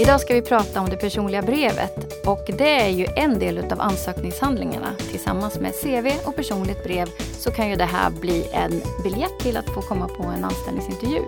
Idag 0.00 0.20
ska 0.20 0.34
vi 0.34 0.42
prata 0.42 0.80
om 0.80 0.88
det 0.88 0.96
personliga 0.96 1.42
brevet 1.42 2.26
och 2.26 2.50
det 2.58 2.80
är 2.80 2.88
ju 2.88 3.06
en 3.16 3.38
del 3.38 3.58
utav 3.58 3.80
ansökningshandlingarna. 3.80 4.94
Tillsammans 5.10 5.58
med 5.58 5.72
CV 5.74 6.10
och 6.24 6.36
personligt 6.36 6.84
brev 6.84 7.08
så 7.38 7.50
kan 7.50 7.70
ju 7.70 7.76
det 7.76 7.84
här 7.84 8.10
bli 8.10 8.46
en 8.52 8.82
biljett 9.04 9.38
till 9.40 9.56
att 9.56 9.74
få 9.74 9.82
komma 9.82 10.08
på 10.08 10.22
en 10.22 10.44
anställningsintervju. 10.44 11.22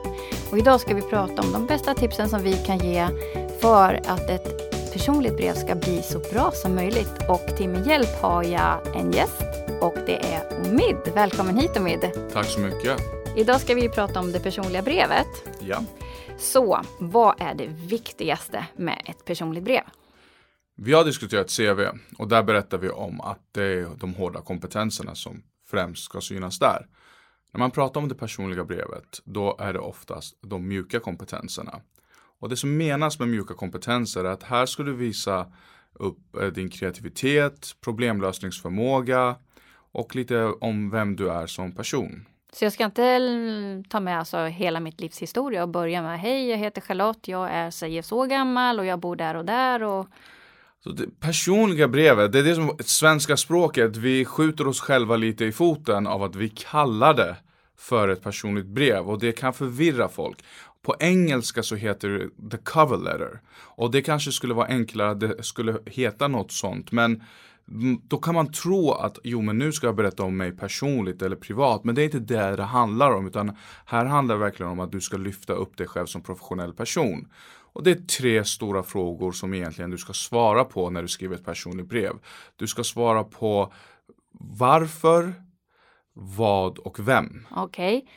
Och 0.50 0.58
idag 0.58 0.80
ska 0.80 0.94
vi 0.94 1.02
prata 1.02 1.42
om 1.42 1.52
de 1.52 1.66
bästa 1.66 1.94
tipsen 1.94 2.28
som 2.28 2.42
vi 2.42 2.52
kan 2.52 2.78
ge 2.78 3.08
för 3.60 4.00
att 4.06 4.30
ett 4.30 4.72
personligt 4.92 5.36
brev 5.36 5.54
ska 5.54 5.74
bli 5.74 6.02
så 6.02 6.18
bra 6.18 6.50
som 6.50 6.74
möjligt. 6.74 7.28
Och 7.28 7.56
till 7.56 7.68
min 7.68 7.84
hjälp 7.84 8.20
har 8.20 8.42
jag 8.42 8.96
en 8.96 9.12
gäst 9.12 9.42
och 9.80 9.94
det 10.06 10.16
är 10.16 10.66
Omid. 10.66 10.96
Välkommen 11.14 11.56
hit 11.56 11.76
Omid. 11.76 12.10
Tack 12.32 12.46
så 12.46 12.60
mycket. 12.60 13.00
Idag 13.36 13.60
ska 13.60 13.74
vi 13.74 13.88
prata 13.88 14.20
om 14.20 14.32
det 14.32 14.40
personliga 14.40 14.82
brevet. 14.82 15.28
Ja. 15.58 15.84
Så 16.38 16.82
vad 16.98 17.40
är 17.40 17.54
det 17.54 17.66
viktigaste 17.66 18.66
med 18.76 19.02
ett 19.04 19.24
personligt 19.24 19.64
brev? 19.64 19.82
Vi 20.76 20.92
har 20.92 21.04
diskuterat 21.04 21.56
CV 21.56 21.80
och 22.18 22.28
där 22.28 22.42
berättar 22.42 22.78
vi 22.78 22.90
om 22.90 23.20
att 23.20 23.40
det 23.52 23.64
är 23.64 23.88
de 23.96 24.14
hårda 24.14 24.40
kompetenserna 24.40 25.14
som 25.14 25.42
främst 25.70 26.04
ska 26.04 26.20
synas 26.20 26.58
där. 26.58 26.86
När 27.52 27.58
man 27.58 27.70
pratar 27.70 28.00
om 28.00 28.08
det 28.08 28.14
personliga 28.14 28.64
brevet, 28.64 29.20
då 29.24 29.56
är 29.60 29.72
det 29.72 29.78
oftast 29.78 30.38
de 30.42 30.68
mjuka 30.68 31.00
kompetenserna. 31.00 31.80
Och 32.40 32.48
det 32.48 32.56
som 32.56 32.76
menas 32.76 33.18
med 33.18 33.28
mjuka 33.28 33.54
kompetenser 33.54 34.24
är 34.24 34.30
att 34.30 34.42
här 34.42 34.66
ska 34.66 34.82
du 34.82 34.94
visa 34.94 35.52
upp 35.92 36.36
eh, 36.36 36.46
din 36.46 36.70
kreativitet, 36.70 37.76
problemlösningsförmåga 37.80 39.36
och 39.92 40.16
lite 40.16 40.44
om 40.44 40.90
vem 40.90 41.16
du 41.16 41.30
är 41.30 41.46
som 41.46 41.72
person. 41.72 42.26
Så 42.52 42.64
jag 42.64 42.72
ska 42.72 42.84
inte 42.84 43.82
ta 43.88 44.00
med 44.00 44.18
alltså 44.18 44.44
hela 44.44 44.80
mitt 44.80 45.00
livs 45.00 45.18
historia 45.18 45.62
och 45.62 45.68
börja 45.68 46.02
med 46.02 46.20
hej, 46.20 46.50
jag 46.50 46.58
heter 46.58 46.80
Charlotte, 46.80 47.28
jag 47.28 47.50
är 47.50 47.70
säger 47.70 48.02
så 48.02 48.26
gammal 48.26 48.78
och 48.78 48.86
jag 48.86 48.98
bor 48.98 49.16
där 49.16 49.34
och 49.34 49.44
där 49.44 49.82
och 49.82 50.08
så 50.84 50.90
det 50.90 51.20
personliga 51.20 51.88
brevet, 51.88 52.32
det 52.32 52.38
är 52.38 52.42
det 52.42 52.54
som 52.54 52.76
svenska 52.80 53.36
språket, 53.36 53.96
vi 53.96 54.24
skjuter 54.24 54.66
oss 54.66 54.80
själva 54.80 55.16
lite 55.16 55.44
i 55.44 55.52
foten 55.52 56.06
av 56.06 56.22
att 56.22 56.36
vi 56.36 56.48
kallar 56.48 57.14
det 57.14 57.36
för 57.76 58.08
ett 58.08 58.22
personligt 58.22 58.66
brev 58.66 59.08
och 59.08 59.18
det 59.18 59.32
kan 59.32 59.52
förvirra 59.52 60.08
folk. 60.08 60.44
På 60.82 60.96
engelska 61.00 61.62
så 61.62 61.74
heter 61.74 62.08
det 62.08 62.50
the 62.50 62.56
cover 62.56 62.96
letter. 62.96 63.40
Och 63.54 63.90
det 63.90 64.02
kanske 64.02 64.32
skulle 64.32 64.54
vara 64.54 64.66
enklare 64.66 65.10
att 65.10 65.20
det 65.20 65.42
skulle 65.42 65.78
heta 65.86 66.28
något 66.28 66.52
sånt. 66.52 66.92
Men 66.92 67.22
Mm, 67.68 68.00
då 68.08 68.18
kan 68.18 68.34
man 68.34 68.52
tro 68.52 68.92
att 68.92 69.18
jo 69.24 69.40
men 69.42 69.58
nu 69.58 69.72
ska 69.72 69.86
jag 69.86 69.96
berätta 69.96 70.22
om 70.22 70.36
mig 70.36 70.52
personligt 70.52 71.22
eller 71.22 71.36
privat. 71.36 71.84
Men 71.84 71.94
det 71.94 72.02
är 72.02 72.04
inte 72.04 72.18
det 72.18 72.56
det 72.56 72.62
handlar 72.62 73.10
om. 73.10 73.26
Utan 73.26 73.56
här 73.86 74.04
handlar 74.04 74.34
det 74.34 74.40
verkligen 74.40 74.72
om 74.72 74.80
att 74.80 74.92
du 74.92 75.00
ska 75.00 75.16
lyfta 75.16 75.52
upp 75.52 75.76
dig 75.76 75.86
själv 75.86 76.06
som 76.06 76.22
professionell 76.22 76.72
person. 76.72 77.28
Och 77.72 77.82
det 77.82 77.90
är 77.90 77.94
tre 77.94 78.44
stora 78.44 78.82
frågor 78.82 79.32
som 79.32 79.54
egentligen 79.54 79.90
du 79.90 79.98
ska 79.98 80.12
svara 80.12 80.64
på 80.64 80.90
när 80.90 81.02
du 81.02 81.08
skriver 81.08 81.36
ett 81.36 81.44
personligt 81.44 81.88
brev. 81.88 82.12
Du 82.56 82.66
ska 82.66 82.84
svara 82.84 83.24
på 83.24 83.72
varför, 84.58 85.34
vad 86.12 86.78
och 86.78 87.08
vem. 87.08 87.46
Okej. 87.50 87.96
Okay. 87.96 88.08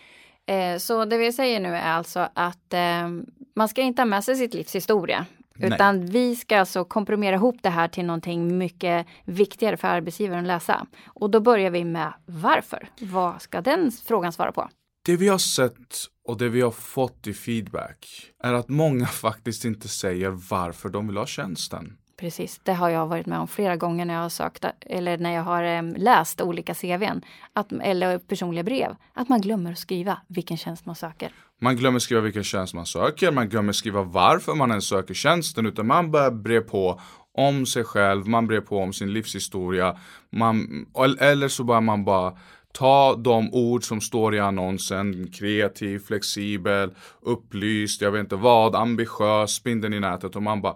Eh, 0.56 0.78
så 0.78 1.06
det 1.06 1.18
vi 1.18 1.32
säger 1.32 1.60
nu 1.60 1.76
är 1.76 1.92
alltså 1.92 2.30
att 2.34 2.74
eh, 2.74 3.10
man 3.56 3.70
ska 3.70 3.82
inte 3.82 4.02
ha 4.02 4.06
med 4.06 4.24
sig 4.24 4.36
sitt 4.36 4.54
livs 4.54 4.76
historia. 4.76 5.26
Utan 5.60 6.00
Nej. 6.00 6.10
vi 6.10 6.36
ska 6.36 6.60
alltså 6.60 6.86
komprimera 6.86 7.36
ihop 7.36 7.56
det 7.62 7.70
här 7.70 7.88
till 7.88 8.06
någonting 8.06 8.58
mycket 8.58 9.08
viktigare 9.26 9.78
för 9.78 9.88
arbetsgivaren 9.88 10.44
att 10.44 10.48
läsa. 10.48 10.86
Och 11.06 11.30
då 11.30 11.40
börjar 11.40 11.72
vi 11.72 11.86
med 11.86 12.14
varför. 12.26 12.90
Vad 13.00 13.42
ska 13.42 13.62
den 13.62 13.92
frågan 13.92 14.34
svara 14.34 14.52
på? 14.52 14.70
Det 15.06 15.18
vi 15.18 15.28
har 15.28 15.38
sett 15.38 15.96
och 16.28 16.38
det 16.38 16.50
vi 16.50 16.62
har 16.62 16.72
fått 16.72 17.28
i 17.28 17.34
feedback 17.34 18.32
är 18.44 18.54
att 18.54 18.70
många 18.70 19.06
faktiskt 19.22 19.66
inte 19.66 19.88
säger 19.88 20.30
varför 20.30 20.90
de 20.90 21.08
vill 21.08 21.18
ha 21.18 21.26
tjänsten. 21.26 21.98
Precis, 22.18 22.60
det 22.64 22.74
har 22.74 22.90
jag 22.90 23.08
varit 23.08 23.26
med 23.26 23.40
om 23.40 23.48
flera 23.48 23.76
gånger 23.76 24.06
när 24.06 24.14
jag 24.14 24.22
har 24.22 24.30
sökt 24.30 24.66
eller 24.82 25.18
när 25.18 25.32
jag 25.34 25.44
har 25.44 25.98
läst 25.98 26.42
olika 26.42 26.74
CVn 26.74 27.22
att, 27.54 27.72
eller 27.72 28.18
personliga 28.20 28.64
brev. 28.64 28.96
Att 29.14 29.30
man 29.30 29.42
glömmer 29.42 29.72
att 29.72 29.80
skriva 29.80 30.18
vilken 30.28 30.58
tjänst 30.58 30.86
man 30.86 30.96
söker. 30.96 31.32
Man 31.62 31.76
glömmer 31.76 32.00
skriva 32.00 32.22
vilken 32.22 32.44
tjänst 32.44 32.74
man 32.74 32.86
söker, 32.86 33.32
man 33.32 33.50
glömmer 33.50 33.74
skriva 33.74 34.04
varför 34.04 34.56
man 34.56 34.70
ens 34.70 34.88
söker 34.88 35.14
tjänsten 35.14 35.66
utan 35.66 35.88
man 35.88 36.12
börjar 36.12 36.32
bre 36.32 36.62
på 36.62 37.02
om 37.38 37.66
sig 37.66 37.84
själv, 37.84 38.28
man 38.28 38.48
brer 38.48 38.62
på 38.62 38.78
om 38.78 38.94
sin 38.94 39.14
livshistoria. 39.14 39.98
Man, 40.32 40.86
eller 41.20 41.48
så 41.48 41.64
börjar 41.64 41.82
man 41.82 42.06
bara 42.06 42.38
Ta 42.78 43.16
de 43.16 43.54
ord 43.54 43.84
som 43.84 44.02
står 44.02 44.36
i 44.36 44.40
annonsen, 44.40 45.32
kreativ, 45.32 46.00
flexibel, 46.00 46.96
upplyst, 47.22 48.02
jag 48.02 48.12
vet 48.12 48.20
inte 48.20 48.36
vad, 48.36 48.76
ambitiös, 48.76 49.52
spindeln 49.52 49.94
i 49.94 50.00
nätet 50.00 50.36
och 50.36 50.44
man 50.44 50.62
bara, 50.62 50.76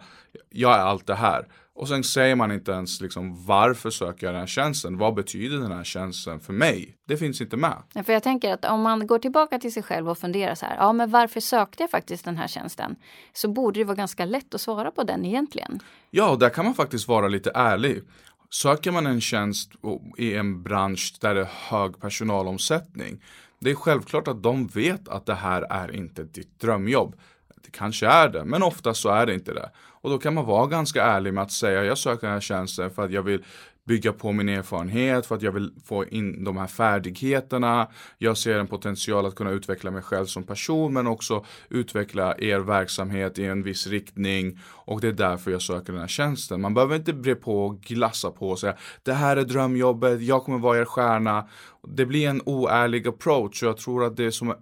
jag 0.50 0.76
är 0.76 0.80
allt 0.80 1.08
det 1.08 1.16
här. 1.16 1.48
Och 1.80 1.88
sen 1.88 2.04
säger 2.04 2.36
man 2.36 2.52
inte 2.52 2.72
ens 2.72 3.02
liksom 3.02 3.46
varför 3.46 3.90
söker 3.90 4.26
jag 4.26 4.34
den 4.34 4.40
här 4.40 4.48
tjänsten? 4.48 4.98
Vad 4.98 5.14
betyder 5.14 5.58
den 5.58 5.72
här 5.72 5.84
tjänsten 5.84 6.40
för 6.40 6.54
mig? 6.54 6.98
Det 7.08 7.18
finns 7.18 7.42
inte 7.42 7.58
med. 7.58 7.78
Ja, 7.94 8.04
för 8.04 8.14
jag 8.14 8.24
tänker 8.24 8.54
att 8.54 8.66
om 8.66 8.82
man 8.82 9.08
går 9.08 9.20
tillbaka 9.20 9.60
till 9.60 9.74
sig 9.74 9.84
själv 9.84 10.10
och 10.10 10.18
funderar 10.18 10.56
så 10.56 10.66
här, 10.66 10.76
ja 10.76 10.94
men 10.94 11.12
varför 11.12 11.40
sökte 11.40 11.84
jag 11.84 11.92
faktiskt 11.92 12.26
den 12.26 12.38
här 12.38 12.48
tjänsten? 12.48 12.96
Så 13.34 13.48
borde 13.48 13.80
det 13.80 13.84
vara 13.84 13.96
ganska 13.96 14.26
lätt 14.26 14.56
att 14.56 14.62
svara 14.62 14.92
på 14.92 15.04
den 15.04 15.26
egentligen. 15.26 15.80
Ja, 16.10 16.36
där 16.36 16.50
kan 16.50 16.66
man 16.66 16.74
faktiskt 16.74 17.08
vara 17.08 17.28
lite 17.28 17.52
ärlig. 17.56 18.04
Söker 18.52 18.92
man 18.92 19.08
en 19.08 19.22
tjänst 19.22 19.72
i 20.18 20.36
en 20.36 20.64
bransch 20.64 21.14
där 21.22 21.36
det 21.36 21.42
är 21.42 21.50
hög 21.70 22.00
personalomsättning. 22.00 23.24
Det 23.60 23.72
är 23.72 23.76
självklart 23.76 24.28
att 24.28 24.44
de 24.44 24.68
vet 24.68 25.08
att 25.08 25.26
det 25.26 25.36
här 25.36 25.62
är 25.62 25.96
inte 25.96 26.24
ditt 26.24 26.60
drömjobb. 26.60 27.16
Det 27.64 27.72
kanske 27.72 28.08
är 28.08 28.30
det, 28.30 28.46
men 28.46 28.64
ofta 28.64 28.94
så 28.94 29.10
är 29.10 29.26
det 29.26 29.34
inte 29.34 29.54
det. 29.54 29.70
Och 29.78 30.10
då 30.10 30.18
kan 30.18 30.34
man 30.34 30.46
vara 30.46 30.68
ganska 30.68 31.04
ärlig 31.04 31.34
med 31.34 31.44
att 31.44 31.52
säga 31.52 31.84
jag 31.84 31.98
söker 31.98 32.28
den 32.28 32.34
här 32.34 32.42
tjänsten 32.42 32.92
för 32.92 33.06
att 33.06 33.12
jag 33.12 33.24
vill 33.24 33.44
bygga 33.90 34.14
på 34.14 34.32
min 34.32 34.50
erfarenhet, 34.50 35.26
för 35.26 35.36
att 35.36 35.42
jag 35.42 35.52
vill 35.52 35.72
få 35.86 36.06
in 36.06 36.44
de 36.44 36.58
här 36.58 36.68
färdigheterna. 36.68 37.88
Jag 38.18 38.38
ser 38.38 38.60
en 38.60 38.68
potential 38.68 39.26
att 39.26 39.36
kunna 39.36 39.52
utveckla 39.52 39.92
mig 39.92 40.02
själv 40.02 40.26
som 40.26 40.44
person 40.44 40.94
men 40.94 41.08
också 41.08 41.46
utveckla 41.70 42.36
er 42.38 42.60
verksamhet 42.60 43.40
i 43.40 43.46
en 43.46 43.64
viss 43.64 43.88
riktning 43.88 44.60
och 44.66 45.02
det 45.02 45.08
är 45.08 45.12
därför 45.12 45.52
jag 45.52 45.62
söker 45.62 45.94
den 45.94 46.02
här 46.02 46.08
tjänsten. 46.08 46.62
Man 46.62 46.74
behöver 46.74 46.96
inte 46.96 47.14
bre 47.14 47.36
på 47.36 47.66
och 47.66 47.82
glassa 47.82 48.32
på 48.32 48.50
och 48.50 48.60
säga 48.60 48.76
det 49.04 49.14
här 49.14 49.38
är 49.38 49.44
drömjobbet, 49.44 50.22
jag 50.22 50.44
kommer 50.44 50.60
vara 50.60 50.80
er 50.80 50.86
stjärna. 50.86 51.48
Det 51.88 52.06
blir 52.06 52.30
en 52.30 52.42
oärlig 52.46 53.08
approach 53.08 53.64
och 53.64 53.70
jag 53.70 53.78
tror 53.78 54.06
att 54.06 54.18
det 54.18 54.32
som 54.32 54.54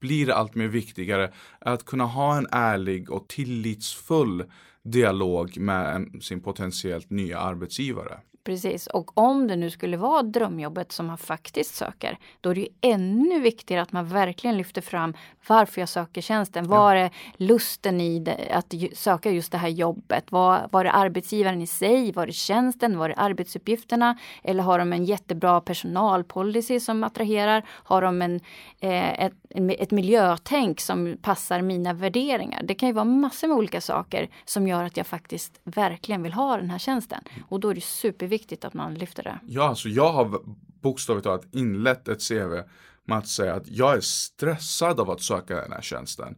blir 0.00 0.30
allt 0.30 0.54
mer 0.54 0.68
viktigare 0.68 1.32
är 1.60 1.72
att 1.72 1.84
kunna 1.84 2.04
ha 2.04 2.36
en 2.36 2.46
ärlig 2.50 3.10
och 3.10 3.28
tillitsfull 3.28 4.44
dialog 4.84 5.58
med 5.58 6.18
sin 6.20 6.40
potentiellt 6.40 7.10
nya 7.10 7.38
arbetsgivare. 7.38 8.18
Precis, 8.48 8.86
och 8.86 9.18
om 9.18 9.48
det 9.48 9.56
nu 9.56 9.70
skulle 9.70 9.96
vara 9.96 10.22
drömjobbet 10.22 10.92
som 10.92 11.06
man 11.06 11.18
faktiskt 11.18 11.74
söker, 11.74 12.18
då 12.40 12.50
är 12.50 12.54
det 12.54 12.60
ju 12.60 12.68
ännu 12.80 13.40
viktigare 13.40 13.82
att 13.82 13.92
man 13.92 14.08
verkligen 14.08 14.56
lyfter 14.56 14.80
fram 14.80 15.14
varför 15.48 15.80
jag 15.80 15.88
söker 15.88 16.20
tjänsten. 16.20 16.64
Ja. 16.64 16.70
Var 16.70 16.96
är 16.96 17.10
lusten 17.36 18.00
i 18.00 18.18
det, 18.18 18.50
att 18.50 18.74
söka 18.92 19.30
just 19.30 19.52
det 19.52 19.58
här 19.58 19.68
jobbet? 19.68 20.32
Var, 20.32 20.68
var 20.70 20.84
det 20.84 20.92
arbetsgivaren 20.92 21.62
i 21.62 21.66
sig? 21.66 22.12
Var 22.12 22.26
det 22.26 22.32
tjänsten? 22.32 22.98
Var 22.98 23.08
det 23.08 23.14
arbetsuppgifterna? 23.14 24.18
Eller 24.42 24.62
har 24.62 24.78
de 24.78 24.92
en 24.92 25.04
jättebra 25.04 25.60
personalpolicy 25.60 26.80
som 26.80 27.04
attraherar? 27.04 27.62
Har 27.68 28.02
de 28.02 28.22
en, 28.22 28.40
eh, 28.80 29.24
ett, 29.24 29.34
ett 29.78 29.90
miljötänk 29.90 30.80
som 30.80 31.16
passar 31.22 31.62
mina 31.62 31.92
värderingar? 31.92 32.62
Det 32.62 32.74
kan 32.74 32.88
ju 32.88 32.92
vara 32.92 33.04
massor 33.04 33.48
med 33.48 33.56
olika 33.56 33.80
saker 33.80 34.28
som 34.44 34.68
gör 34.68 34.84
att 34.84 34.96
jag 34.96 35.06
faktiskt 35.06 35.60
verkligen 35.64 36.22
vill 36.22 36.32
ha 36.32 36.56
den 36.56 36.70
här 36.70 36.78
tjänsten. 36.78 37.20
Och 37.48 37.60
då 37.60 37.68
är 37.68 37.74
det 37.74 37.84
superviktigt 37.84 38.37
viktigt 38.38 38.64
att 38.64 38.74
man 38.74 38.94
lyfter 38.94 39.22
det. 39.22 39.38
Ja, 39.46 39.68
alltså 39.68 39.88
jag 39.88 40.12
har 40.12 40.40
bokstavligt 40.82 41.24
talat 41.24 41.54
inlett 41.54 42.08
ett 42.08 42.28
CV 42.28 42.62
med 43.04 43.18
att 43.18 43.28
säga 43.28 43.54
att 43.54 43.68
jag 43.68 43.96
är 43.96 44.00
stressad 44.00 45.00
av 45.00 45.10
att 45.10 45.22
söka 45.22 45.54
den 45.56 45.72
här 45.72 45.82
tjänsten. 45.82 46.36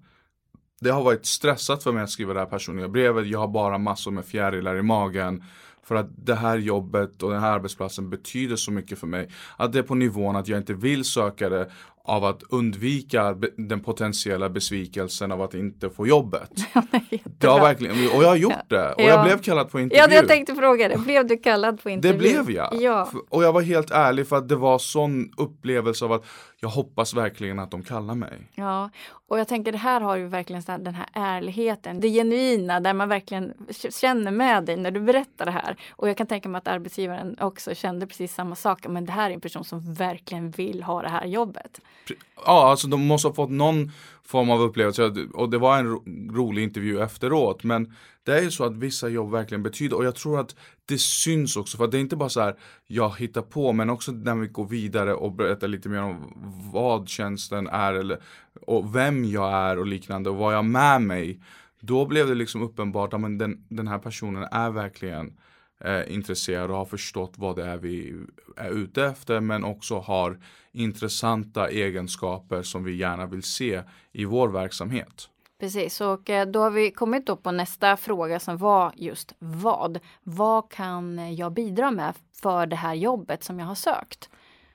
Det 0.81 0.91
har 0.91 1.02
varit 1.02 1.26
stressat 1.26 1.82
för 1.82 1.93
mig 1.93 2.02
att 2.02 2.11
skriva 2.11 2.35
det 2.35 2.41
här 2.41 2.47
personliga 2.47 2.88
brevet. 2.88 3.26
Jag 3.26 3.38
har 3.38 3.49
bara 3.49 3.79
massor 3.79 4.11
med 4.11 4.25
fjärilar 4.25 4.76
i 4.76 4.82
magen. 4.82 5.44
För 5.82 5.94
att 5.94 6.26
det 6.26 6.35
här 6.35 6.58
jobbet 6.58 7.23
och 7.23 7.31
den 7.31 7.41
här 7.41 7.52
arbetsplatsen 7.52 8.11
betyder 8.11 8.56
så 8.56 8.70
mycket 8.70 8.99
för 8.99 9.06
mig. 9.06 9.29
Att 9.56 9.73
det 9.73 9.79
är 9.79 9.82
på 9.82 9.94
nivån 9.94 10.37
att 10.37 10.49
jag 10.49 10.58
inte 10.58 10.75
vill 10.75 11.05
söka 11.05 11.49
det 11.49 11.70
av 12.11 12.25
att 12.25 12.43
undvika 12.49 13.37
den 13.57 13.81
potentiella 13.81 14.49
besvikelsen 14.49 15.33
av 15.33 15.43
att 15.43 15.55
inte 15.55 15.91
få 15.91 16.07
jobbet. 16.07 16.51
det 17.39 17.47
har 17.47 17.61
verkligen, 17.61 17.97
och 18.17 18.23
jag 18.23 18.29
har 18.29 18.37
gjort 18.37 18.69
det. 18.69 18.93
Och 18.93 19.03
ja. 19.03 19.07
jag 19.07 19.25
blev 19.25 19.39
kallad 19.39 19.71
på 19.71 19.81
intervju. 19.81 20.03
Ja, 20.03 20.15
jag 20.15 20.29
tänkte 20.29 20.55
fråga 20.55 20.89
det. 20.89 20.99
Blev 20.99 21.27
du 21.27 21.37
kallad 21.37 21.83
på 21.83 21.91
intervju? 21.91 22.19
Det 22.19 22.19
blev 22.19 22.51
jag. 22.51 22.75
Ja. 22.83 23.11
Och 23.29 23.45
jag 23.45 23.53
var 23.53 23.61
helt 23.61 23.91
ärlig 23.91 24.29
för 24.29 24.37
att 24.37 24.49
det 24.49 24.57
var 24.57 24.79
sån 24.79 25.31
upplevelse 25.37 26.05
av 26.05 26.12
att 26.12 26.25
jag 26.62 26.69
hoppas 26.69 27.15
verkligen 27.15 27.59
att 27.59 27.71
de 27.71 27.83
kallar 27.83 28.15
mig. 28.15 28.49
Ja, 28.55 28.91
och 29.29 29.39
jag 29.39 29.49
tänker 29.49 29.73
det 29.73 29.79
här 29.79 30.01
har 30.01 30.17
ju 30.17 30.27
verkligen 30.27 30.62
den 30.67 30.95
här 30.95 31.07
ärligheten, 31.12 32.01
det 32.01 32.09
genuina 32.09 32.81
där 32.81 32.95
man 32.95 33.09
verkligen 33.09 33.53
känner 33.91 34.31
med 34.31 34.65
dig 34.65 34.77
när 34.77 34.91
du 34.91 35.01
berättar 35.01 35.45
det 35.45 35.51
här. 35.51 35.77
Och 35.91 36.09
jag 36.09 36.17
kan 36.17 36.27
tänka 36.27 36.49
mig 36.49 36.59
att 36.59 36.69
arbetsgivaren 36.69 37.37
också 37.41 37.75
kände 37.75 38.07
precis 38.07 38.35
samma 38.35 38.57
sak. 38.57 38.87
Men 38.89 39.07
det 39.07 39.12
här 39.12 39.31
är 39.31 39.35
en 39.35 39.41
person 39.41 39.65
som 39.65 39.95
verkligen 39.95 40.51
vill 40.51 40.83
ha 40.83 41.03
det 41.03 41.09
här 41.09 41.27
jobbet. 41.27 41.81
Ja, 42.47 42.71
alltså 42.71 42.89
de 42.89 43.07
måste 43.07 43.29
ha 43.29 43.35
fått 43.35 43.51
någon 43.51 43.93
form 44.25 44.50
av 44.50 44.61
upplevelse 44.61 45.12
och 45.34 45.50
det 45.50 45.58
var 45.58 45.78
en 45.78 45.87
ro 45.87 46.05
rolig 46.32 46.62
intervju 46.62 47.00
efteråt. 47.00 47.64
Men 47.64 47.93
det 48.25 48.38
är 48.38 48.43
ju 48.43 48.50
så 48.50 48.64
att 48.64 48.76
vissa 48.76 49.08
jobb 49.08 49.31
verkligen 49.31 49.62
betyder 49.62 49.96
och 49.96 50.05
jag 50.05 50.14
tror 50.14 50.40
att 50.40 50.56
det 50.87 50.99
syns 50.99 51.56
också 51.56 51.76
för 51.76 51.87
det 51.87 51.99
är 51.99 52.00
inte 52.00 52.17
bara 52.17 52.28
så 52.28 52.40
här 52.40 52.56
jag 52.87 53.19
hittar 53.19 53.43
på 53.43 53.72
men 53.72 53.90
också 53.90 54.12
när 54.12 54.34
vi 54.34 54.46
går 54.46 54.67
vidare 54.67 55.14
och 55.14 55.32
berättar 55.32 55.69
lite 55.69 55.88
mer 55.88 56.02
om 56.02 56.32
vad 56.72 57.08
tjänsten 57.08 57.67
är 57.69 57.94
eller 57.94 58.20
och 58.67 58.96
vem 58.96 59.25
jag 59.25 59.52
är 59.52 59.78
och 59.78 59.87
liknande 59.87 60.31
och 60.31 60.37
vad 60.37 60.52
jag 60.52 60.58
har 60.58 60.62
med 60.62 61.02
mig. 61.02 61.40
Då 61.81 62.06
blev 62.06 62.28
det 62.28 62.34
liksom 62.34 62.62
uppenbart 62.62 63.14
att 63.14 63.38
den, 63.38 63.64
den 63.69 63.88
här 63.88 63.99
personen 63.99 64.49
är 64.52 64.70
verkligen 64.70 65.32
eh, 65.81 66.15
intresserad 66.15 66.71
och 66.71 66.77
har 66.77 66.85
förstått 66.85 67.32
vad 67.37 67.56
det 67.56 67.65
är 67.65 67.77
vi 67.77 68.15
är 68.56 68.71
ute 68.71 69.05
efter 69.05 69.41
men 69.41 69.65
också 69.65 69.99
har 69.99 70.41
intressanta 70.73 71.69
egenskaper 71.69 72.62
som 72.62 72.85
vi 72.85 72.97
gärna 72.97 73.27
vill 73.27 73.43
se 73.43 73.82
i 74.12 74.25
vår 74.25 74.49
verksamhet. 74.49 75.29
Precis, 75.61 76.00
och 76.00 76.31
eh, 76.31 76.47
då 76.47 76.61
har 76.61 76.71
vi 76.71 76.91
kommit 76.91 77.27
då 77.27 77.37
på 77.37 77.53
nästa 77.53 77.97
fråga 77.97 78.41
som 78.41 78.56
var 78.56 78.93
just 78.97 79.35
vad. 79.38 79.99
Vad 80.23 80.71
kan 80.71 81.37
jag 81.37 81.53
bidra 81.53 81.91
med 81.91 82.15
för 82.43 82.67
det 82.67 82.76
här 82.76 82.94
jobbet 82.94 83.44
som 83.44 83.59
jag 83.59 83.67
har 83.67 83.75
sökt? 83.75 84.31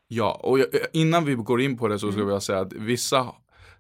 Ja, 0.08 0.40
och 0.44 0.60
innan 0.94 1.26
vi 1.26 1.36
går 1.36 1.62
in 1.62 1.78
på 1.78 1.88
det 1.88 2.00
så 2.00 2.08
skulle 2.08 2.24
mm. 2.24 2.34
jag 2.34 2.44
säga 2.44 2.60
att 2.60 2.74
vissa 2.74 3.28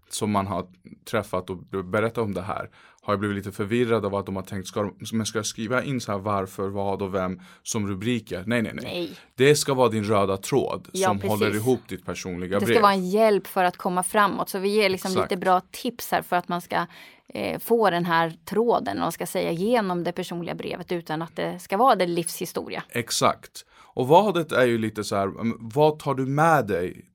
som 0.09 0.31
man 0.31 0.47
har 0.47 0.67
träffat 1.05 1.49
och 1.49 1.57
berättat 1.85 2.17
om 2.17 2.33
det 2.33 2.41
här 2.41 2.69
har 3.05 3.13
jag 3.13 3.19
blivit 3.19 3.37
lite 3.37 3.51
förvirrad 3.51 4.05
av 4.05 4.15
att 4.15 4.25
de 4.25 4.35
har 4.35 4.43
tänkt, 4.43 4.67
ska, 4.67 4.91
men 5.11 5.25
ska 5.25 5.39
jag 5.39 5.45
skriva 5.45 5.83
in 5.83 6.01
så 6.01 6.11
här 6.11 6.19
varför, 6.19 6.67
vad 6.67 7.01
och 7.01 7.13
vem 7.13 7.39
som 7.63 7.87
rubriker? 7.87 8.43
Nej, 8.47 8.61
nej, 8.61 8.71
nej. 8.75 8.85
nej. 8.85 9.17
Det 9.35 9.55
ska 9.55 9.73
vara 9.73 9.89
din 9.89 10.03
röda 10.03 10.37
tråd 10.37 10.87
ja, 10.91 11.07
som 11.07 11.19
precis. 11.19 11.29
håller 11.29 11.55
ihop 11.55 11.79
ditt 11.87 12.05
personliga 12.05 12.59
brev. 12.59 12.67
Det 12.67 12.73
ska 12.73 12.81
vara 12.81 12.93
en 12.93 13.09
hjälp 13.09 13.47
för 13.47 13.63
att 13.63 13.77
komma 13.77 14.03
framåt. 14.03 14.49
Så 14.49 14.59
vi 14.59 14.69
ger 14.69 14.89
liksom 14.89 15.11
lite 15.21 15.37
bra 15.37 15.61
tips 15.71 16.11
här 16.11 16.21
för 16.21 16.35
att 16.35 16.47
man 16.47 16.61
ska 16.61 16.85
eh, 17.29 17.59
få 17.59 17.89
den 17.89 18.05
här 18.05 18.37
tråden 18.45 19.01
och 19.01 19.13
ska 19.13 19.25
säga 19.25 19.51
genom 19.51 20.03
det 20.03 20.11
personliga 20.11 20.55
brevet 20.55 20.91
utan 20.91 21.21
att 21.21 21.35
det 21.35 21.59
ska 21.59 21.77
vara 21.77 21.95
det 21.95 22.07
livshistoria. 22.07 22.83
Exakt. 22.89 23.65
Och 23.95 24.07
vadet 24.07 24.51
är 24.51 24.65
ju 24.65 24.77
lite 24.77 25.03
så 25.03 25.15
här, 25.15 25.31
vad 25.59 25.99
tar 25.99 26.13
du 26.15 26.25
med 26.25 26.67
dig 26.67 27.05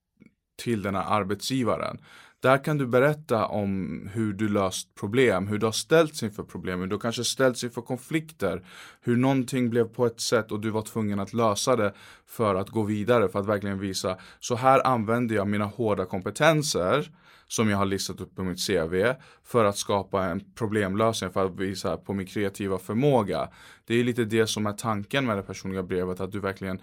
till 0.63 0.83
den 0.83 0.95
här 0.95 1.05
arbetsgivaren? 1.09 1.99
Där 2.41 2.65
kan 2.65 2.79
du 2.79 2.87
berätta 2.87 3.47
om 3.47 4.01
hur 4.13 4.33
du 4.33 4.49
löst 4.49 4.95
problem, 4.95 5.47
hur 5.47 5.59
du 5.59 5.67
har 5.67 5.73
ställts 5.73 6.23
inför 6.23 6.43
problem, 6.43 6.81
hur 6.81 6.87
du 6.87 6.99
kanske 6.99 7.25
ställts 7.25 7.65
inför 7.65 7.83
konflikter, 7.83 8.65
hur 9.01 9.17
någonting 9.17 9.71
blev 9.71 9.85
på 9.85 10.07
ett 10.07 10.21
sätt 10.21 10.53
och 10.53 10.61
du 10.61 10.71
var 10.71 10.83
tvungen 10.83 11.21
att 11.21 11.33
lösa 11.33 11.77
det 11.77 11.93
för 12.27 12.55
att 12.55 12.69
gå 12.69 12.83
vidare, 12.83 13.29
för 13.29 13.39
att 13.39 13.47
verkligen 13.47 13.79
visa, 13.79 14.19
så 14.41 14.55
här 14.57 14.87
använder 14.87 15.35
jag 15.35 15.49
mina 15.49 15.65
hårda 15.65 16.05
kompetenser 16.05 17.11
som 17.47 17.71
jag 17.71 17.79
har 17.79 17.87
listat 17.87 18.21
upp 18.21 18.37
på 18.37 18.43
mitt 18.43 18.67
CV 18.67 19.15
för 19.45 19.65
att 19.65 19.77
skapa 19.77 20.25
en 20.25 20.43
problemlösning, 20.55 21.31
för 21.31 21.47
att 21.47 21.61
visa 21.61 21.97
på 21.97 22.13
min 22.13 22.27
kreativa 22.27 22.79
förmåga. 22.79 23.49
Det 23.87 23.95
är 23.95 24.05
lite 24.05 24.25
det 24.25 24.47
som 24.47 24.67
är 24.67 24.73
tanken 24.73 25.27
med 25.27 25.37
det 25.37 25.43
personliga 25.43 25.83
brevet, 25.83 26.21
att 26.21 26.33
du 26.33 26.41
verkligen, 26.41 26.81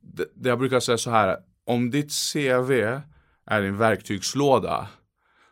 det, 0.00 0.48
jag 0.48 0.58
brukar 0.58 0.80
säga 0.80 0.98
så 0.98 1.10
här, 1.10 1.36
om 1.64 1.90
ditt 1.90 2.12
CV 2.32 3.00
är 3.52 3.62
din 3.62 3.76
verktygslåda 3.76 4.88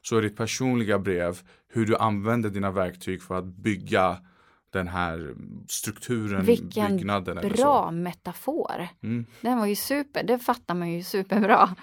så 0.02 0.16
är 0.16 0.22
ditt 0.22 0.36
personliga 0.36 0.98
brev 0.98 1.40
hur 1.68 1.86
du 1.86 1.96
använder 1.96 2.50
dina 2.50 2.70
verktyg 2.70 3.22
för 3.22 3.34
att 3.34 3.44
bygga 3.44 4.18
den 4.72 4.88
här 4.88 5.34
strukturen, 5.68 6.44
Vilken 6.44 6.96
byggnaden. 6.96 7.40
Vilken 7.40 7.52
bra 7.52 7.90
metafor. 7.90 8.88
Mm. 9.02 9.26
Den 9.40 9.58
var 9.58 9.66
ju 9.66 9.76
super, 9.76 10.22
det 10.22 10.38
fattar 10.38 10.74
man 10.74 10.90
ju 10.90 11.02
superbra. 11.02 11.76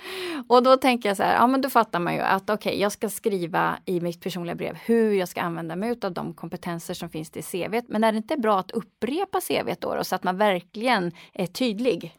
Och 0.48 0.64
då 0.64 0.78
tänker 0.78 1.10
jag 1.10 1.18
så 1.18 1.24
här, 1.24 1.34
ja 1.34 1.48
men 1.48 1.62
då 1.62 1.70
fattar 1.70 2.00
man 2.00 2.14
ju 2.14 2.20
att 2.20 2.44
okej, 2.50 2.70
okay, 2.70 2.82
jag 2.82 2.92
ska 2.92 3.10
skriva 3.10 3.78
i 3.86 4.02
mitt 4.02 4.22
personliga 4.22 4.56
brev 4.56 4.76
hur 4.86 5.12
jag 5.12 5.30
ska 5.30 5.42
använda 5.42 5.76
mig 5.76 5.96
av 6.02 6.14
de 6.14 6.34
kompetenser 6.34 6.94
som 6.94 7.10
finns 7.10 7.38
i 7.38 7.42
CV. 7.42 7.82
Men 7.88 8.04
är 8.04 8.12
det 8.12 8.18
inte 8.18 8.38
bra 8.38 8.60
att 8.60 8.72
upprepa 8.72 9.42
CV 9.42 9.74
då, 9.80 9.96
då 9.96 10.04
så 10.04 10.16
att 10.16 10.24
man 10.24 10.38
verkligen 10.38 11.12
är 11.34 11.48
tydlig? 11.48 12.14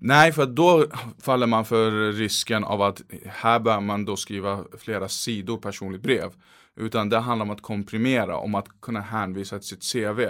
Nej, 0.00 0.32
för 0.32 0.46
då 0.46 0.86
faller 1.22 1.46
man 1.46 1.64
för 1.64 2.12
risken 2.12 2.64
av 2.64 2.82
att 2.82 3.02
här 3.26 3.60
bör 3.60 3.80
man 3.80 4.04
då 4.04 4.16
skriva 4.16 4.64
flera 4.78 5.08
sidor 5.08 5.56
personligt 5.56 6.02
brev. 6.02 6.32
Utan 6.76 7.08
det 7.08 7.18
handlar 7.18 7.46
om 7.46 7.50
att 7.50 7.62
komprimera, 7.62 8.36
om 8.36 8.54
att 8.54 8.80
kunna 8.80 9.00
hänvisa 9.00 9.58
till 9.58 9.68
sitt 9.68 9.92
CV. 9.92 10.20